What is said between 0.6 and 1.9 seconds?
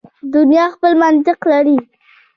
خپل منطق لري.